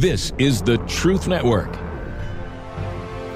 [0.00, 1.76] This is the Truth Network.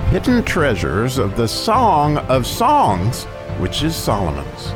[0.08, 3.24] Hidden treasures of the Song of Songs,
[3.58, 4.72] which is Solomon's.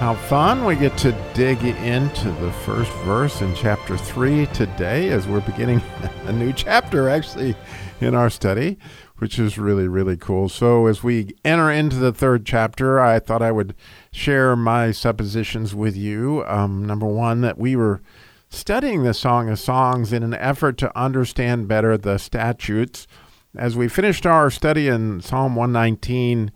[0.00, 0.64] How fun!
[0.64, 5.82] We get to dig into the first verse in chapter 3 today as we're beginning
[6.24, 7.54] a new chapter actually
[8.00, 8.78] in our study,
[9.18, 10.48] which is really, really cool.
[10.48, 13.74] So, as we enter into the third chapter, I thought I would
[14.10, 16.46] share my suppositions with you.
[16.46, 18.00] Um, number one, that we were
[18.48, 23.06] studying the Song of Songs in an effort to understand better the statutes.
[23.54, 26.52] As we finished our study in Psalm 119,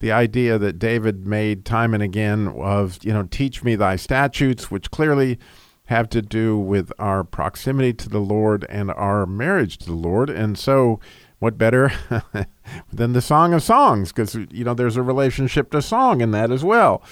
[0.00, 4.70] the idea that David made time and again of, you know, teach me thy statutes,
[4.70, 5.38] which clearly
[5.86, 10.30] have to do with our proximity to the Lord and our marriage to the Lord.
[10.30, 11.00] And so,
[11.38, 11.92] what better
[12.92, 14.12] than the Song of Songs?
[14.12, 17.02] Because, you know, there's a relationship to song in that as well.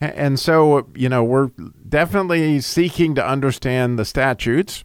[0.00, 1.50] And so, you know, we're
[1.88, 4.84] definitely seeking to understand the statutes,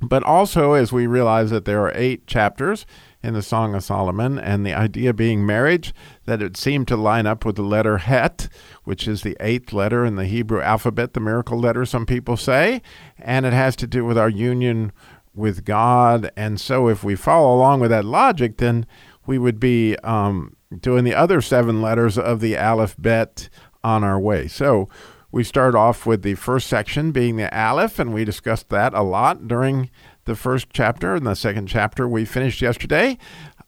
[0.00, 2.86] but also as we realize that there are eight chapters
[3.26, 5.92] in the Song of Solomon, and the idea being marriage,
[6.26, 8.48] that it seemed to line up with the letter Het,
[8.84, 12.80] which is the eighth letter in the Hebrew alphabet, the miracle letter, some people say,
[13.18, 14.92] and it has to do with our union
[15.34, 16.30] with God.
[16.36, 18.86] And so, if we follow along with that logic, then
[19.26, 23.48] we would be um, doing the other seven letters of the alphabet
[23.82, 24.46] on our way.
[24.46, 24.88] So,
[25.32, 29.02] we start off with the first section being the Aleph, and we discussed that a
[29.02, 29.90] lot during
[30.26, 33.16] the first chapter and the second chapter we finished yesterday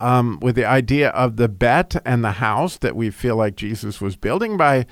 [0.01, 4.01] um, with the idea of the bet and the house that we feel like Jesus
[4.01, 4.87] was building by,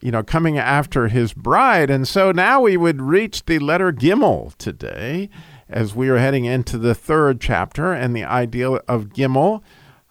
[0.00, 1.90] you know, coming after his bride.
[1.90, 5.28] And so now we would reach the letter Gimel today
[5.68, 7.92] as we are heading into the third chapter.
[7.92, 9.62] And the idea of Gimel,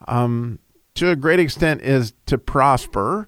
[0.07, 0.59] um,
[0.95, 3.27] to a great extent, is to prosper.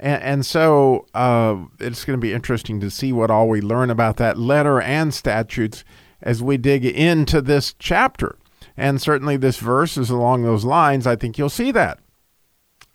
[0.00, 3.90] And, and so uh, it's going to be interesting to see what all we learn
[3.90, 5.84] about that letter and statutes
[6.22, 8.38] as we dig into this chapter.
[8.76, 11.06] And certainly this verse is along those lines.
[11.06, 11.98] I think you'll see that.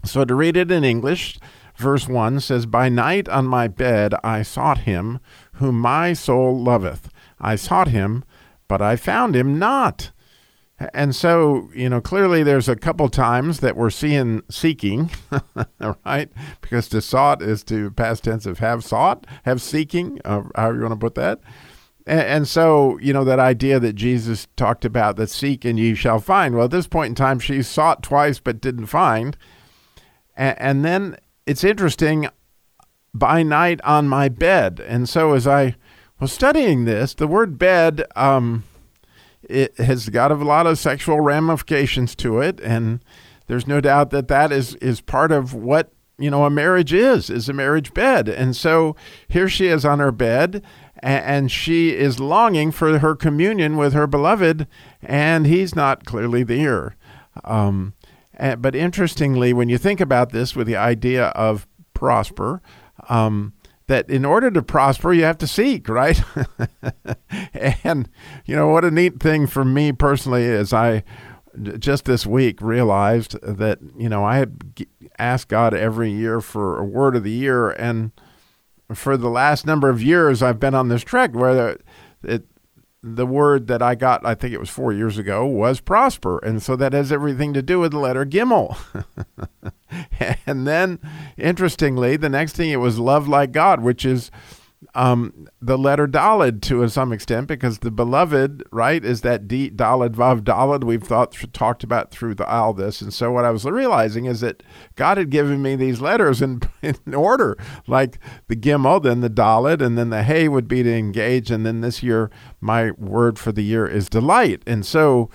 [0.06, 1.39] So to read it in English,
[1.78, 5.19] verse 1 says, By night on my bed I sought him,
[5.53, 7.09] whom my soul loveth.
[7.39, 8.23] I sought him,
[8.67, 10.12] but I found him not.
[10.94, 15.12] And so, you know, clearly there's a couple times that we're seeing seeking,
[16.06, 16.29] right?
[16.62, 20.81] Because to sought is to past tense of have sought, have seeking, uh, however you
[20.81, 21.39] want to put that.
[22.05, 25.95] And, and, so, you know, that idea that Jesus talked about that seek and ye
[25.95, 26.55] shall find.
[26.55, 29.37] Well, at this point in time, she sought twice but didn't find.
[30.35, 32.27] And, and then it's interesting
[33.13, 34.81] by night on my bed.
[34.85, 35.75] And so, as I
[36.19, 38.63] was studying this, the word bed, um,
[39.43, 42.59] it has got a lot of sexual ramifications to it.
[42.61, 43.03] And
[43.47, 45.91] there's no doubt that that is, is part of what
[46.23, 48.95] you know a marriage is is a marriage bed and so
[49.28, 50.63] here she is on her bed
[51.03, 54.66] and she is longing for her communion with her beloved,
[55.01, 56.95] and he's not clearly there.
[57.44, 57.94] Um,
[58.57, 62.62] but interestingly, when you think about this with the idea of prosper,
[63.09, 63.51] um,
[63.88, 66.23] that in order to prosper, you have to seek, right?
[67.83, 68.09] and,
[68.45, 71.03] you know, what a neat thing for me personally is I
[71.79, 74.85] just this week realized that, you know, I had
[75.19, 78.11] asked God every year for a word of the year, and
[78.93, 81.77] for the last number of years I've been on this trek where
[82.23, 82.45] it,
[83.03, 86.39] the word that I got, I think it was four years ago, was prosper.
[86.39, 88.77] And so that has everything to do with the letter Gimel.
[90.47, 90.99] and then,
[91.37, 94.31] interestingly, the next thing it was love like God, which is
[94.95, 100.09] um, the letter Dalet to some extent, because the beloved, right, is that D, Dalet,
[100.09, 103.01] Vav, Dalet we've thought talked about through the, all this.
[103.01, 104.61] And so what I was realizing is that
[104.95, 109.81] God had given me these letters in, in order, like the Gimel, then the Dalet,
[109.81, 111.49] and then the Hey would be to engage.
[111.49, 112.29] And then this year,
[112.61, 114.61] my word for the year is delight.
[114.67, 115.31] And so,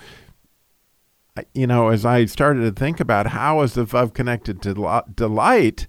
[1.53, 5.87] you know, as I started to think about how is the Vav connected to delight,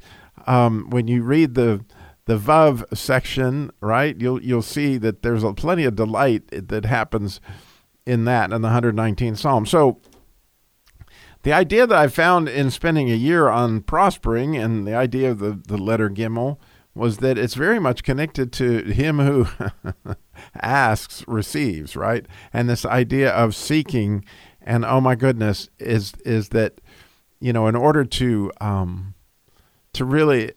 [0.49, 1.85] um, when you read the
[2.31, 7.41] the Vav section, right, you'll you'll see that there's a, plenty of delight that happens
[8.07, 9.67] in that in the 119th Psalm.
[9.67, 10.01] So
[11.43, 15.41] the idea that I found in spending a year on prospering and the idea of
[15.41, 16.59] the, the letter Gimel
[16.95, 19.49] was that it's very much connected to him who
[20.63, 22.27] asks receives, right?
[22.53, 24.25] And this idea of seeking
[24.63, 26.81] and oh my goodness is is that
[27.41, 29.15] you know in order to um,
[29.95, 30.53] to really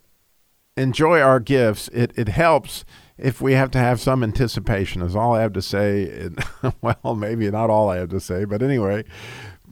[0.78, 2.86] enjoy our gifts, it, it helps
[3.18, 6.30] if we have to have some anticipation, is all I have to say.
[6.82, 9.04] well, maybe not all I have to say, but anyway,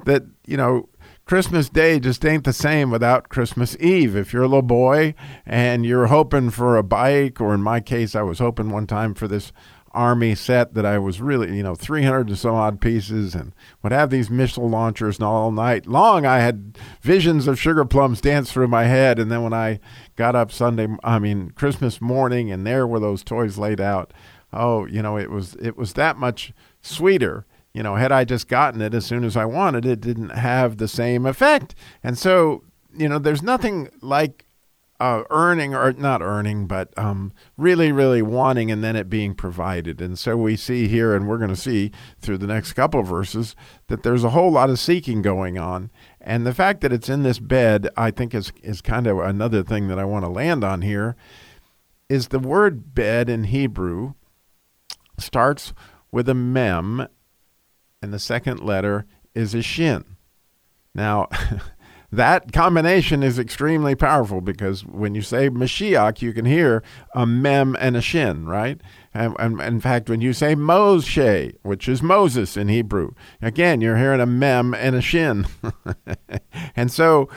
[0.05, 0.89] that, you know,
[1.25, 4.15] Christmas Day just ain't the same without Christmas Eve.
[4.15, 5.15] If you're a little boy
[5.45, 9.13] and you're hoping for a bike, or in my case, I was hoping one time
[9.13, 9.51] for this
[9.93, 13.53] army set that I was really, you know, 300 and some odd pieces and
[13.83, 16.25] would have these missile launchers and all night long.
[16.25, 19.19] I had visions of sugar plums dance through my head.
[19.19, 19.79] And then when I
[20.15, 24.13] got up Sunday, I mean, Christmas morning, and there were those toys laid out.
[24.53, 27.45] Oh, you know, it was, it was that much sweeter.
[27.73, 30.77] You know, had I just gotten it as soon as I wanted, it didn't have
[30.77, 31.73] the same effect.
[32.03, 34.45] And so, you know, there's nothing like
[35.01, 39.99] uh, earning or not earning, but um, really, really wanting and then it being provided.
[39.99, 43.55] And so we see here, and we're going to see through the next couple verses,
[43.87, 45.89] that there's a whole lot of seeking going on.
[46.21, 49.63] And the fact that it's in this bed, I think, is, is kind of another
[49.63, 51.15] thing that I want to land on here.
[52.07, 54.13] Is the word bed in Hebrew
[55.17, 55.73] starts
[56.11, 57.07] with a mem,
[58.03, 60.17] and the second letter is a shin.
[60.93, 61.27] Now,
[62.11, 66.83] that combination is extremely powerful because when you say Mashiach, you can hear
[67.15, 68.81] a mem and a shin, right?
[69.13, 73.11] And, and, in fact, when you say Moshe, which is Moses in Hebrew,
[73.41, 75.47] again, you're hearing a mem and a shin.
[76.75, 77.29] and so,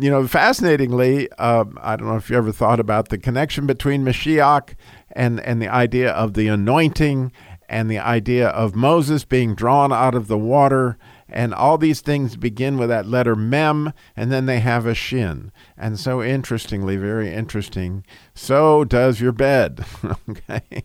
[0.00, 4.04] you know, fascinatingly, uh, I don't know if you ever thought about the connection between
[4.04, 4.74] Mashiach
[5.12, 7.30] and, and the idea of the anointing
[7.68, 12.36] and the idea of Moses being drawn out of the water and all these things
[12.36, 15.52] begin with that letter mem, and then they have a shin.
[15.76, 18.04] And so, interestingly, very interesting,
[18.34, 19.84] so does your bed.
[20.28, 20.84] okay?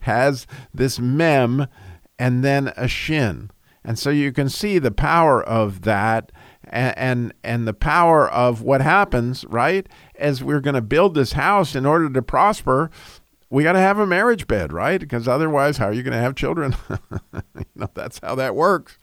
[0.00, 1.68] Has this mem
[2.18, 3.50] and then a shin.
[3.84, 6.32] And so you can see the power of that
[6.64, 9.86] and, and, and the power of what happens, right?
[10.16, 12.90] As we're going to build this house in order to prosper,
[13.50, 15.00] we got to have a marriage bed, right?
[15.00, 16.76] Because otherwise, how are you going to have children?
[17.82, 18.98] know, that's how that works.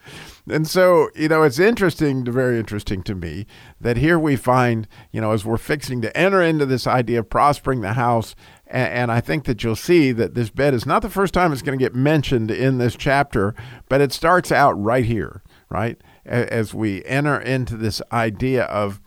[0.49, 3.45] And so, you know, it's interesting, very interesting to me
[3.79, 7.29] that here we find, you know, as we're fixing to enter into this idea of
[7.29, 8.35] prospering the house,
[8.67, 11.53] and, and I think that you'll see that this bed is not the first time
[11.53, 13.55] it's going to get mentioned in this chapter,
[13.87, 15.99] but it starts out right here, right?
[16.25, 18.99] As we enter into this idea of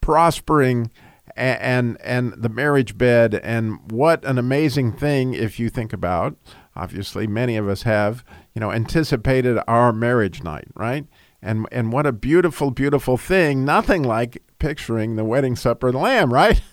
[0.00, 0.90] prospering
[1.36, 6.36] and and the marriage bed and what an amazing thing if you think about
[6.74, 8.24] obviously many of us have
[8.54, 11.06] you know anticipated our marriage night right?
[11.42, 13.64] And and what a beautiful beautiful thing.
[13.64, 16.60] Nothing like picturing the wedding supper of the lamb right?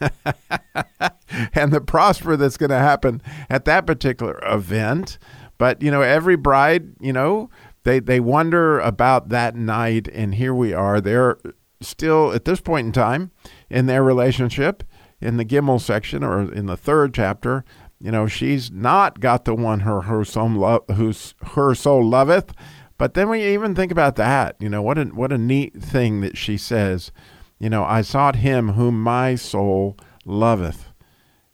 [1.53, 5.17] And the prosper that's going to happen at that particular event.
[5.57, 7.49] But you know every bride you know
[7.83, 10.99] they they wonder about that night and here we are.
[11.01, 11.37] They're
[11.81, 13.31] still at this point in time
[13.69, 14.83] in their relationship
[15.19, 17.63] in the Gimel section or in the third chapter.
[17.99, 22.53] You know, she's not got the one her her soul lo- who's her soul loveth.
[22.97, 24.55] But then we even think about that.
[24.59, 27.11] You know, what a what a neat thing that she says.
[27.59, 30.89] You know, I sought him whom my soul loveth.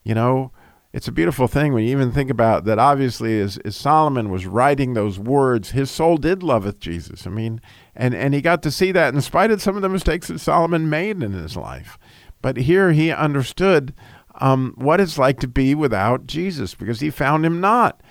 [0.03, 0.51] You know,
[0.91, 2.77] it's a beautiful thing when you even think about that.
[2.77, 7.25] Obviously, as, as Solomon was writing those words, his soul did loveth Jesus.
[7.25, 7.61] I mean,
[7.95, 10.39] and and he got to see that in spite of some of the mistakes that
[10.39, 11.97] Solomon made in his life.
[12.41, 13.93] But here he understood
[14.35, 18.01] um, what it's like to be without Jesus because he found him not.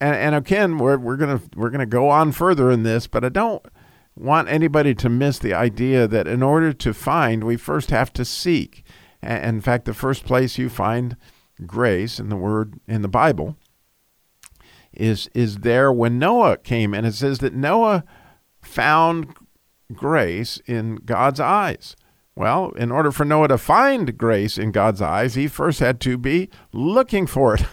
[0.00, 3.28] And, and again, we're, we're gonna we're gonna go on further in this, but I
[3.28, 3.64] don't
[4.16, 8.24] want anybody to miss the idea that in order to find, we first have to
[8.24, 8.84] seek.
[9.22, 11.16] And in fact, the first place you find
[11.66, 13.56] grace in the word in the Bible
[14.92, 18.04] is is there when Noah came, and it says that Noah
[18.62, 19.34] found
[19.92, 21.96] grace in God's eyes.
[22.36, 26.18] Well, in order for Noah to find grace in God's eyes, he first had to
[26.18, 27.64] be looking for it.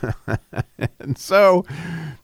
[1.00, 1.66] and so,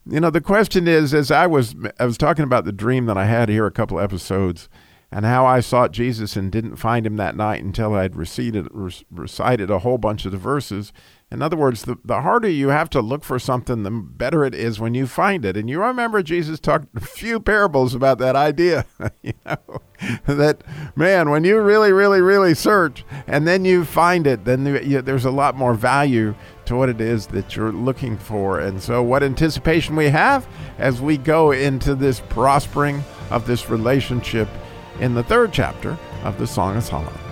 [0.06, 3.17] you know, the question is as I was I was talking about the dream that
[3.17, 4.70] I had here a couple episodes
[5.12, 8.68] and how I sought Jesus and didn't find him that night until I'd recited,
[9.10, 10.92] recited a whole bunch of the verses.
[11.32, 14.54] In other words, the, the harder you have to look for something, the better it
[14.54, 15.56] is when you find it.
[15.56, 18.86] And you remember Jesus talked a few parables about that idea.
[19.22, 19.82] you know,
[20.26, 20.62] that
[20.96, 25.26] man, when you really, really, really search and then you find it, then you, there's
[25.26, 26.36] a lot more value
[26.66, 28.60] to what it is that you're looking for.
[28.60, 30.48] And so, what anticipation we have
[30.78, 34.50] as we go into this prospering of this relationship
[35.00, 37.26] in the third chapter of the Song of Solomon.